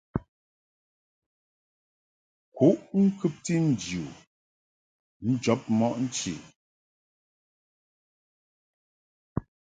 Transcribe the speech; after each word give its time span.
Kuʼ 2.55 2.77
ŋkɨbti 3.03 3.53
nji 3.67 3.99
u 5.25 5.27
njɔb 5.33 5.61
mɔʼ 5.77 5.93
nchi. 6.03 6.33